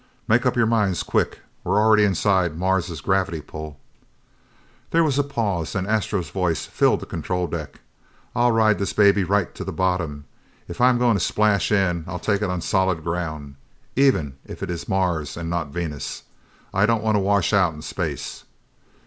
Make 0.27 0.47
up 0.47 0.55
your 0.57 0.65
minds 0.65 1.03
quick, 1.03 1.41
we're 1.63 1.79
already 1.79 2.05
inside 2.05 2.57
Mars's 2.57 3.01
gravity 3.01 3.39
pull!" 3.39 3.79
There 4.89 5.03
was 5.03 5.19
a 5.19 5.23
pause, 5.23 5.73
then 5.73 5.85
Astro's 5.85 6.31
voice 6.31 6.65
filled 6.65 7.01
the 7.01 7.05
control 7.05 7.45
deck. 7.45 7.81
"I'll 8.35 8.51
ride 8.51 8.79
this 8.79 8.93
baby 8.93 9.23
right 9.23 9.53
to 9.53 9.63
the 9.63 9.71
bottom. 9.71 10.25
If 10.67 10.81
I'm 10.81 10.97
going 10.97 11.17
to 11.17 11.23
splash 11.23 11.71
in, 11.71 12.03
I'll 12.07 12.17
take 12.17 12.41
it 12.41 12.49
on 12.49 12.61
solid 12.61 13.03
ground, 13.03 13.57
even 13.95 14.37
if 14.43 14.63
it 14.63 14.71
is 14.71 14.89
Mars 14.89 15.37
and 15.37 15.51
not 15.51 15.67
Venus. 15.67 16.23
I 16.73 16.87
don't 16.87 17.03
want 17.03 17.13
to 17.17 17.19
wash 17.19 17.53
out 17.53 17.75
in 17.75 17.83
space!" 17.83 18.43